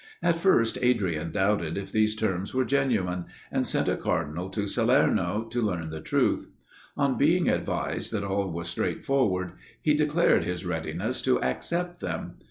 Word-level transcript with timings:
At 0.23 0.39
first 0.39 0.79
Adrian 0.81 1.29
doubted 1.31 1.77
if 1.77 1.91
these 1.91 2.15
terms 2.15 2.55
were 2.55 2.65
genuine, 2.65 3.25
and 3.51 3.67
sent 3.67 3.87
a 3.87 3.95
cardinal 3.95 4.49
to 4.49 4.65
Salerno, 4.65 5.43
to 5.51 5.61
learn 5.61 5.91
the 5.91 6.01
truth. 6.01 6.49
On 6.97 7.19
being 7.19 7.47
advised 7.47 8.11
that 8.11 8.23
all 8.23 8.49
was 8.51 8.67
straightforward, 8.67 9.51
he 9.79 9.93
declared 9.93 10.43
his 10.43 10.65
readiness 10.65 11.21
to 11.21 11.39
accept 11.43 11.99
them. 11.99 12.37